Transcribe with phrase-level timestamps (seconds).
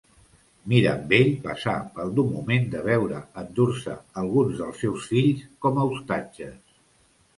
[0.71, 6.59] Mirambell passà pel dur moment de veure endur-se alguns dels seus fills com a ostatges.